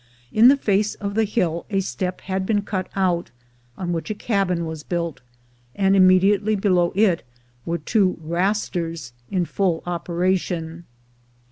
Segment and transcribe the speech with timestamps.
[0.33, 3.29] In the face of the hill a step had been cut out,
[3.77, 5.21] on which a cabin was built,
[5.75, 7.21] and immediately below it
[7.67, 10.85] were two "rasters"* in full operation.